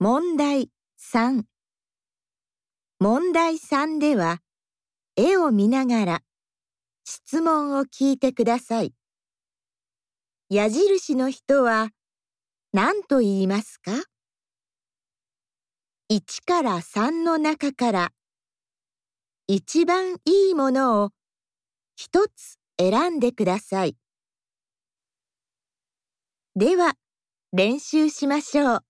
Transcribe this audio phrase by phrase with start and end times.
[0.00, 1.42] 問題3
[3.00, 4.38] 問題3では
[5.16, 6.20] 絵を見ながら
[7.04, 8.94] 質問を聞いてください。
[10.50, 11.88] 矢印の人は
[12.72, 13.90] 何と言いますか
[16.12, 18.12] ?1 から3の中から
[19.48, 21.10] 一番いいものを
[21.96, 23.96] 一つ選んでください。
[26.54, 26.94] では
[27.52, 28.84] 練習しましょう。